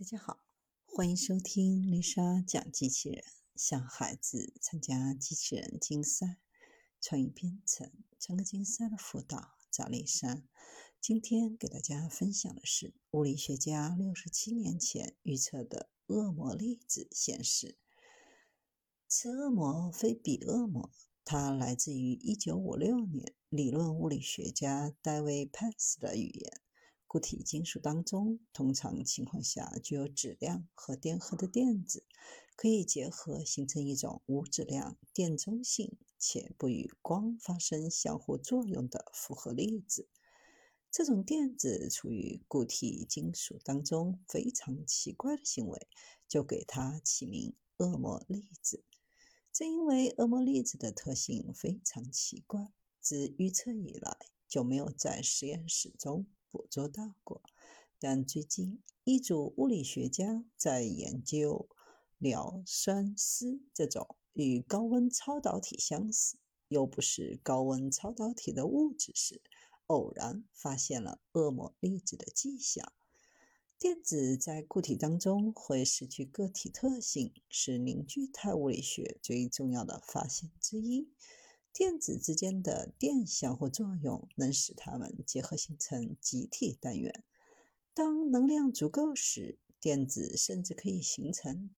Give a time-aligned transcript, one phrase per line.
[0.00, 0.40] 大家好，
[0.86, 3.22] 欢迎收听丽莎讲机器人，
[3.54, 6.38] 向孩子参加机器人竞赛、
[7.02, 10.42] 创意编程、创客竞赛的辅导，找丽莎。
[11.02, 17.76] 今天给大家分享的是物理学家六十七年前预测的恶魔粒子显示，
[19.06, 20.90] 此恶魔非彼恶魔，
[21.26, 26.62] 它来自于一九五六年理论物理学家戴维·潘斯的语言。
[27.10, 32.06] 固体金属当中，通常情况下具有质量和电荷的电子，
[32.54, 40.08] 可以结合形成一种无质量、电中性且不与光发生相互作用的复合粒子。
[40.88, 45.88] 这种电子处于固体金属当中非常奇怪的行为，
[46.28, 48.84] 就给它起名“恶魔粒子”。
[49.52, 56.28] 正因为恶魔粒子的特性非常奇怪，自预测以来就没有在实验室中。
[56.50, 57.42] 捕捉到过，
[57.98, 61.68] 但最近一组物理学家在研究
[62.18, 69.40] 硫酸锶这种与高温超导体相似又不是高温超导体的物质时，
[69.86, 72.92] 偶然发现了恶魔粒子的迹象。
[73.78, 81.08] 电子在固体当中会失去个体特性，是凝聚态物理学最重要的发现之一。
[81.72, 87.24] 电子之间的电相互作用能使它们结合形成集体单元。
[87.94, 91.70] 当能量足够时，电子甚至可以形成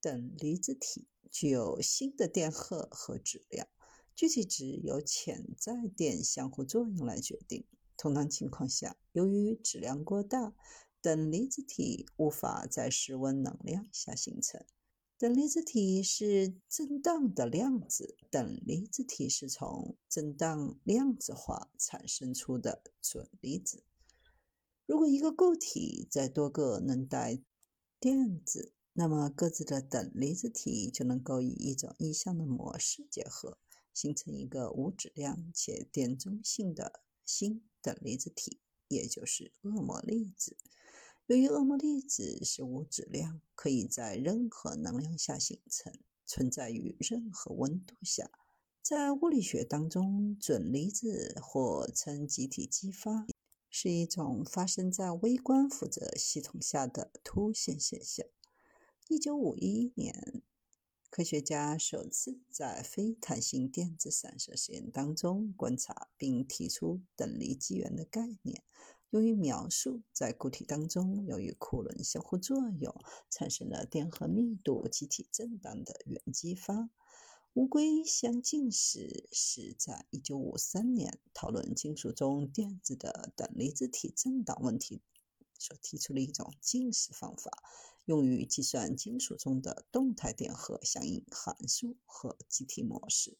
[0.00, 3.68] 等离子体，具有新的电荷和质量。
[4.14, 7.66] 具体值由潜在电相互作用来决定。
[7.98, 10.54] 通常情况下，由于质量过大，
[11.02, 14.64] 等离子体无法在室温能量下形成。
[15.18, 23.82] 等离子体是震荡的量子，等离子体是从震荡量子化产生出的准离子。
[24.84, 27.40] 如果一个固体在多个能带
[27.98, 33.56] 电子，那么各自的等离子体就能够以一种意向的模式结合，
[33.94, 40.58] 形成一个无质量且电中性的新等离子体，也就是恶魔粒子。
[41.26, 45.92] 由于恶魔粒子是无质量，可以在任何能量下形成，
[46.24, 48.30] 存在于任何温度下。
[48.80, 53.26] 在物理学当中，准离子或称集体激发，
[53.68, 58.24] 是一种发生在微观负责系统下的突现现象。
[59.08, 60.44] 一九五一年，
[61.10, 68.62] 科学家首次在非弹性电子散射实验当中观察并提出等离机缘的概念。
[69.10, 72.94] 用于描述在固体当中由于库仑相互作用
[73.30, 76.90] 产生了电荷密度集体振荡的原激发。
[77.54, 85.00] 乌龟相近时是在1953年讨论金属中电子的等离子体振荡问题
[85.58, 87.50] 所提出的一种近似方法，
[88.04, 93.38] 用于计算金属中的动态电荷响应函数和集体模式。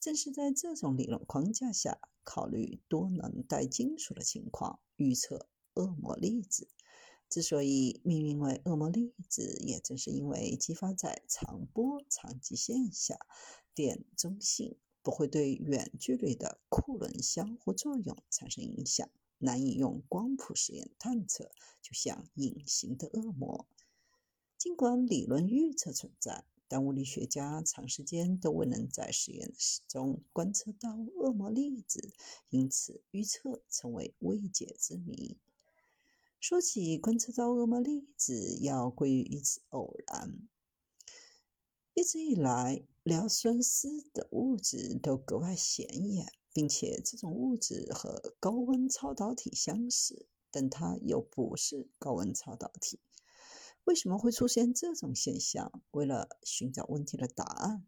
[0.00, 6.68] 正是在这种理论框架下，考虑多能带金属的情况，预测恶魔粒子。
[7.28, 13.18] 之所以命名为恶魔粒子，也正是因为激发在长波长极限下，
[13.74, 19.06] 电中性，不会对远距离的库仑相互作用产生影响，
[19.36, 23.68] 难以用光谱实验探测，就像隐形的恶魔。
[24.56, 26.46] 尽管理论预测存在。
[26.70, 32.12] 但物理学家长时间都未能在实验室中观测到恶魔粒子，
[32.48, 35.36] 因此预测成为未解之谜。
[36.38, 40.48] 说起观测到恶魔粒子，要归于一次偶然。
[41.92, 53.00] 一直以来，硫酸锶的物质都格外显眼，并且这种物质和高温超导体相似，但它又不是高温超导体。
[53.90, 55.82] 为什么会出现这种现象？
[55.90, 57.84] 为了寻找问题的答案，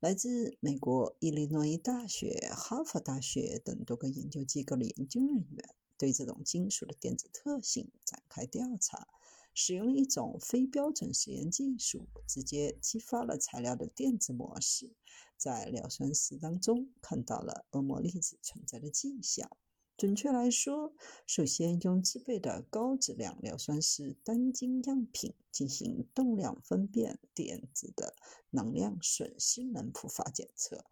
[0.00, 9.06] 来自美国伊利诺伊大学、哈佛大学等多个研究机构的研究人员对这种金属的电子特性展开调查，
[9.54, 14.90] 使用一种非标准实验技术，直接激发了材料的电子模式，
[15.36, 19.48] 在硫酸锶当中看到了恶魔粒子存在的迹象。
[19.96, 20.92] 准确来说，
[21.24, 28.16] 首先用制备的高质量硫酸锶单晶样品进行动量分辨电子的
[28.50, 30.84] 能量损失能谱法检测，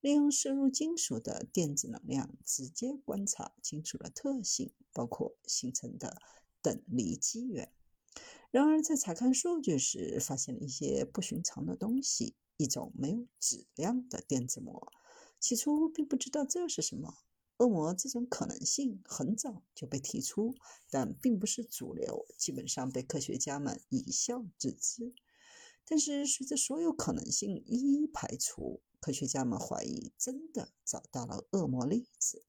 [0.00, 6.20] 利用摄入金属的电子能量直接观察金属的特性，包括形成的
[6.60, 7.72] 等离机缘。
[8.50, 14.92] 然而，在查看数据时，发现了一些不寻常的东西：一种没有质量的电子膜。
[15.38, 17.14] 起初并不知道这是什么。
[17.60, 20.54] 恶魔这种可能性很早就被提出，
[20.88, 25.12] 但并不是主流，基本上被科学家们一笑置之。
[25.84, 32.44] 但是，随着所有可能性一一排除，科学家们怀疑真的找到了恶魔粒子。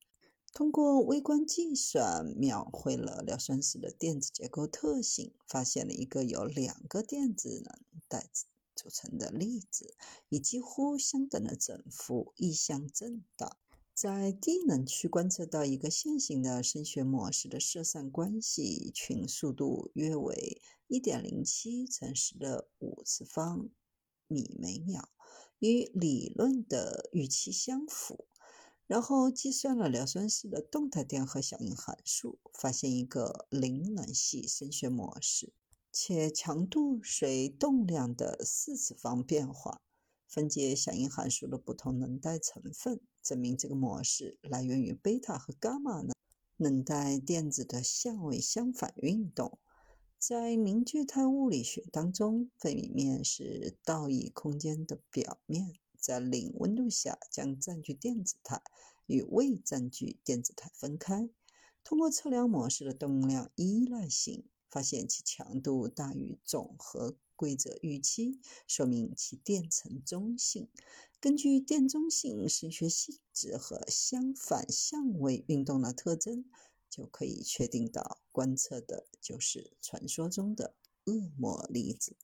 [0.54, 8.30] 通过微观计算，描绘了硫酸石的电子结构特性，发现了一个由两个电子能带
[8.76, 9.96] 组成的粒子，
[10.30, 13.58] 以几乎相等的整幅异相震荡。
[14.02, 23.70] 在低能区观测到一个线性的声学模式的色散关系群，速度约为一点零七乘十的五次方
[24.26, 25.08] 米每秒，
[25.60, 28.26] 与理论的预期相符。
[28.88, 35.54] 然后计算了硫酸石的动态电荷响应函数，发现一个零能系声学模式，
[35.92, 39.84] 且强度随动量的四次方变化。
[40.32, 46.14] 分解响应函数的不同能带成分，证明这个模式来源于贝塔和伽马能
[46.56, 49.60] 能带电子的相位相反运动。
[50.18, 58.62] 在凝聚态物理学当中，费米面是道义空间的表面，在零温度下将占据电子态
[59.08, 61.30] 与未占据电子态分开。
[61.84, 67.18] 通过测量模式的动量依赖性，发现其强度大于总和。
[67.42, 70.70] 规则预期说明其电层中性。
[71.20, 76.46] 根据电中性声学性质和相反相位运动的特征，
[76.88, 82.16] 就可以确定到观测的就是传说中的恶魔粒子。